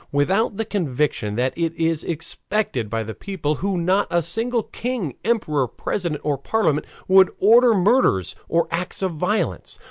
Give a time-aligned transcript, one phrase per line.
[0.11, 5.13] Without the conviction that it is expected by the whole people not a single king,
[5.23, 9.77] emperor, president, or parliament would order murders or acts of violence.